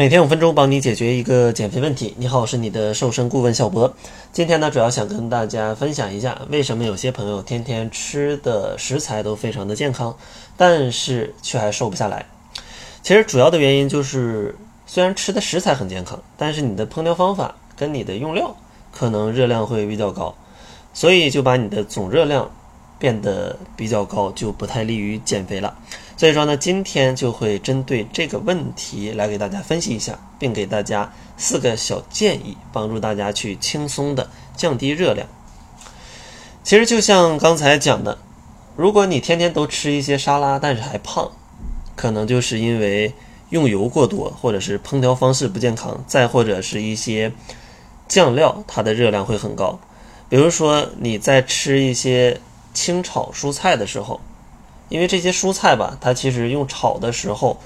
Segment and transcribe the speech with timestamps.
[0.00, 2.14] 每天五分钟，帮你解决一个减肥问题。
[2.16, 3.94] 你好，我是你的瘦身顾问小博。
[4.32, 10.16] 今天呢，主要想跟大家分享一下，为什么有些朋友天天吃的食材都非常的健康，
[10.56, 12.24] 但是却还瘦不下来。
[13.02, 18.56] 其实主要的原因就是，虽然吃的食材很健康，但是你的烹调方法跟你的用料
[18.90, 20.34] 可能热量会比较高，
[20.94, 22.50] 所以就把你的总热量。
[23.00, 25.76] 变得比较高，就不太利于减肥了。
[26.16, 35.26] 所以说呢，今天就会针对这个问题来给大家分析一下，并给大家四个小建议，帮助大家去轻松的降低热量。
[36.62, 38.18] 其实就像刚才讲的，
[38.76, 41.32] 如果你天天都吃一些沙拉，但是还胖，
[41.96, 43.14] 可能就是因为
[43.48, 47.32] 用油过多，或者是烹调方式不健康，再或者是一些
[48.06, 49.80] 酱料，它的热量会很高。
[50.28, 52.38] 比如说你在吃一些。
[52.72, 54.20] 清炒蔬菜的时候，
[54.88, 57.58] 因为这些蔬菜吧，它其实用炒的时候，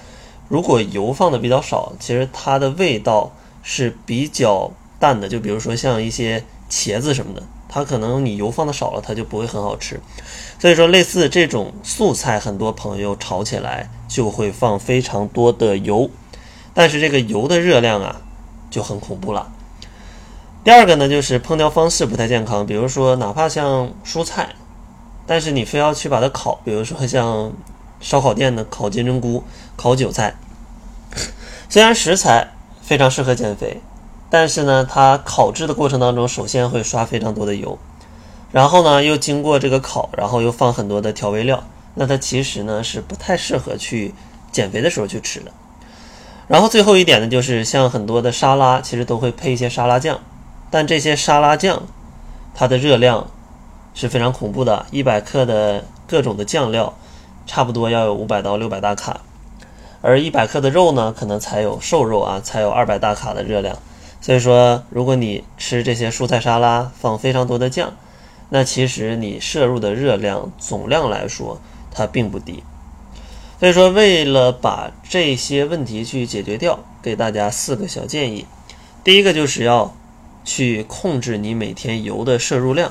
[0.49, 3.33] 如果油放的比较少，其实它的味道
[3.63, 5.29] 是比较淡的。
[5.29, 10.01] 就比如说像一些茄子什么的，它可能你油放的少了，它就不会很好吃。
[10.59, 16.11] 所以说，类似这种素菜，很多朋友炒起来就会放非常多的油，
[16.73, 18.21] 但是这个油的热量啊
[18.71, 19.53] 就很恐怖了。
[20.63, 24.55] 第二个呢，就是烹调方式不太健康，比如说哪怕像蔬菜。
[25.27, 27.53] 但是你非要去把它烤，比如说像
[28.01, 29.43] 烧烤店的烤金针菇、
[29.75, 30.35] 烤韭菜，
[31.69, 32.49] 虽然食材
[32.83, 33.81] 非常适合减肥，
[34.29, 37.79] 但是呢，它烤制的过程当中，首先会刷非常多的油，
[38.53, 44.15] 然后呢，又经过这个烤，然后又放很多的调味料，那它其实呢是不太适合去
[44.53, 45.51] 减肥的时候去吃的。
[46.47, 50.21] 然后最后一点呢，就是像很多的沙拉，其实都会配一些沙拉酱，
[50.71, 51.83] 但这些沙拉酱
[52.55, 53.29] 它的热量。
[53.95, 56.93] 是非常恐怖的，一百克的各种的酱料，
[57.47, 59.21] 差不多要有五百到六百大卡，
[60.03, 63.79] 而一百克的肉呢，可能才有瘦肉啊，才有二百大卡的热量。
[64.21, 67.95] 所以说，如果你吃这些蔬菜沙拉放非常多的酱，
[68.51, 71.61] 那其实你摄入的热量总量来说，
[71.93, 72.63] 它并不低。
[73.61, 78.47] 所以说，为了把这些问题去解决掉，给大家四个小建议。
[79.05, 79.95] 第一个就是要
[80.45, 82.91] 去控制你每天油的摄入量。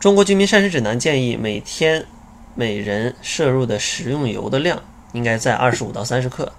[0.00, 2.06] 中国居民膳食指南建议每天
[2.54, 4.80] 每人摄入的食用油的量
[5.12, 6.52] 应该在二十五到三十克，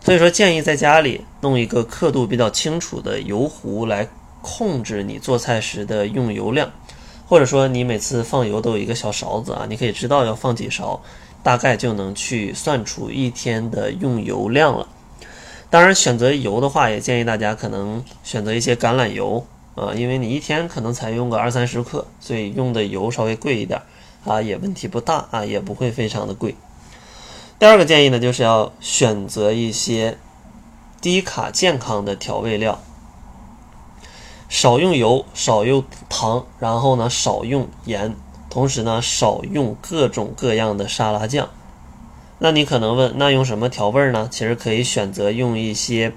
[0.00, 4.08] 所以说建议在家里弄一个刻度比较清楚的油壶来
[4.42, 6.70] 控制你做菜时的用油量，
[7.26, 11.02] 或者说你每次放油都有一个小勺子啊，你可以知道要放几勺，
[11.42, 14.86] 大概就能去算出一天的用油量了。
[15.68, 19.44] 当然，选择油的话，也建议大家可能选择一些橄榄油。
[19.76, 23.82] 啊，因为你一天可能才用个二三十克，所以用的油稍微贵一点，
[24.24, 26.54] 啊，也问题不大啊，也不会非常的贵。
[27.58, 30.16] 第二个建议呢，就是要选择一些
[31.02, 32.80] 低卡健康的调味料，
[34.48, 38.16] 少用油，少用糖，然后呢少用盐，
[38.48, 41.50] 同时呢少用各种各样的沙拉酱。
[42.38, 44.26] 那你可能问，那用什么调味呢？
[44.30, 46.14] 其实可以选择用一些，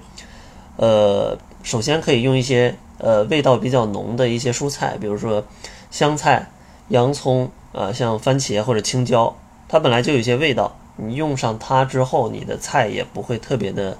[0.76, 2.78] 呃，首先可以用一些。
[3.00, 5.44] 呃，味道比较浓的一些蔬菜，比如说
[5.90, 6.50] 香菜、
[6.88, 9.34] 洋葱啊，像番茄或者青椒，
[9.68, 13.96] 它本来就有一些味道，你用上它之后，你的菜也不会特别的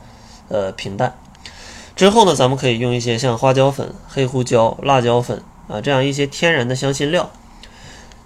[0.48, 1.14] 呃平淡。
[1.96, 7.30] 之后呢，咱们可以用一些像花椒粉、黑胡椒、辣椒粉啊这样一些天然的香辛料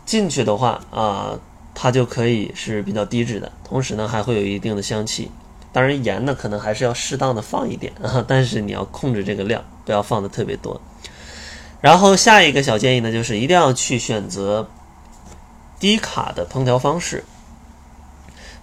[0.05, 1.39] 进去的话啊，
[1.75, 5.31] 它就可以是比较低脂的，同时呢还会有一定的香气。
[5.73, 10.81] 当然，盐呢可能还是要适当的放一点啊， 但是你要控制这个量，不要放的特别多。
[11.81, 14.69] 然后下一个小建议呢，就是一定要去选择
[15.79, 17.25] 低卡的烹调方式，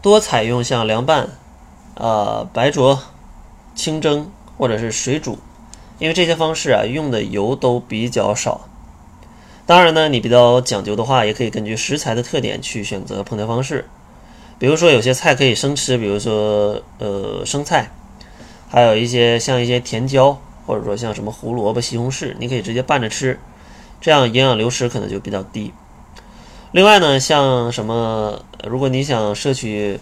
[0.01, 1.29] 多采用像凉拌、
[1.93, 2.99] 呃白灼、
[3.75, 5.37] 清蒸或者是水煮，
[5.99, 8.61] 因为这些方式啊用的油都比较少。
[9.67, 13.87] 当然呢，你比较讲究的话，也可以根据食材的特点去选择烹调方式。
[14.57, 17.91] 比如说有些菜可以生吃，比如说呃生菜，
[18.67, 23.39] 还有一些像一些甜椒，或者说像什么胡萝卜、西红柿，你可以直接拌着吃，
[23.99, 25.73] 这样营养流失可能就比较低。
[26.71, 29.99] 另外呢，像什么，如果你想摄取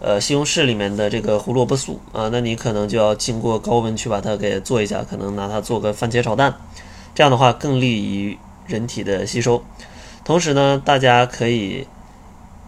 [0.00, 6.54] 呃西红柿里面的这个胡萝卜素啊，那你可能就要经过高温去把它给做一下，可能拿它做个番茄炒蛋，
[7.14, 9.62] 这样的话更利于人体的吸收。
[10.24, 11.86] 同时呢，大家可以。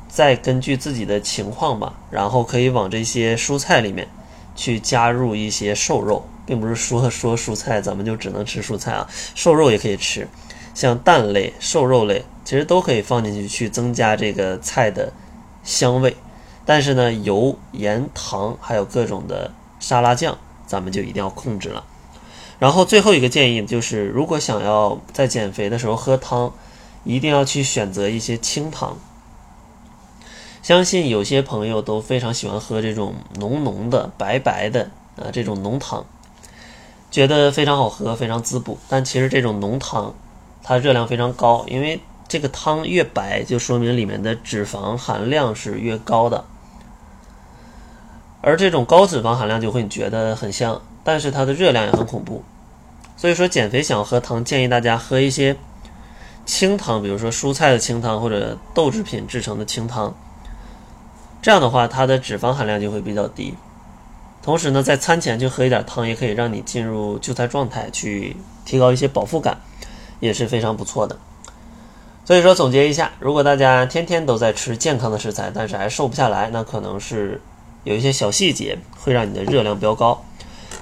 [0.08, 4.08] 再根据自己的情况吧，然后可以往这些蔬菜里面
[4.54, 10.26] 去加入一些瘦肉，并不是说说蔬菜咱们就只能吃蔬菜啊，瘦肉也可以吃，
[10.72, 15.12] 像蛋类、瘦肉类其实都可以放进去，去增加这个菜的
[15.64, 16.16] 香味。
[16.64, 21.84] 但是呢，油、盐、糖还有各种的沙拉酱，咱们就一定要控制了。
[22.58, 26.52] 然后最后一个建议就是，如果想要在减肥的时候喝汤，
[27.04, 28.96] 一定要去选择一些清汤。
[30.62, 36.04] 相信有些朋友都非常喜欢喝这种浓浓的、白白的啊这种浓汤，
[37.10, 38.78] 觉得非常好喝，非常滋补。
[38.88, 40.14] 但其实这种浓汤，
[40.62, 46.44] 它热量非常高，因为这个汤越白，就说明里面的脂肪含量是越高的。
[48.42, 52.44] 而这种高脂肪含量就会觉得很香，但是它的热量也很恐怖。
[53.16, 55.56] 所以说减肥想要喝汤，建议大家喝一些
[56.44, 60.14] 清汤，比如说蔬菜的清汤或者豆制品制成的清汤。
[61.42, 63.54] 这样的话，它的脂肪含量就会比较低。
[64.46, 69.58] 同时呢，在餐前就喝一点汤，也可以让你进入就餐状态，去提高一些饱腹感，
[70.20, 71.18] 也是非常不错的。
[72.24, 77.40] 所以说，总结一下，如果大家天天都在吃健康的食材，但是还瘦不下来，那可能是
[77.82, 80.24] 有一些小细节会让你的热量飙高。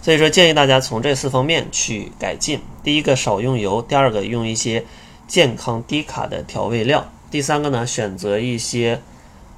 [0.03, 4.85] 所以说，建议大家从这四方面去改进：第一个，少用油；第二个，用一些
[5.27, 9.01] 健康低卡的调味料；第三个呢，选择一些。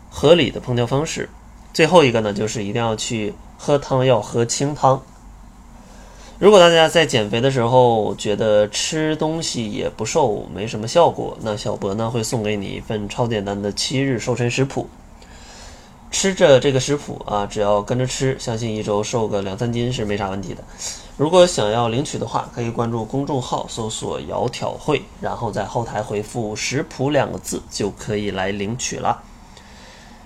[0.08, 1.28] 合理的烹调方式，
[1.74, 5.02] 最后一个呢，就是一定要去喝汤，要喝清汤。
[6.38, 14.88] 如果大家在减肥的时候觉得吃东西也不瘦，没什么效果，那小博呢会送给你一份超简单的七日瘦身食谱。
[16.10, 20.62] 吃着这个食谱啊，只要跟着吃，相信一周瘦个两三斤是没啥问题的。
[21.16, 29.22] 如果想要领取的话，可以关注公众号，搜索“窈窕会”，然后在后台回复“食谱”两个字，就可以来领取了。